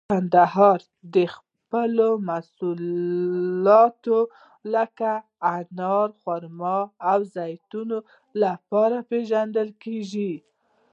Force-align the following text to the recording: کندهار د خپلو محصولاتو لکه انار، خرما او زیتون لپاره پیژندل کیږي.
کندهار 0.09 0.79
د 1.15 1.17
خپلو 1.35 2.09
محصولاتو 2.27 4.19
لکه 4.73 5.11
انار، 5.55 6.07
خرما 6.21 6.77
او 7.11 7.19
زیتون 7.35 7.89
لپاره 8.43 8.97
پیژندل 9.09 9.69
کیږي. 9.83 10.33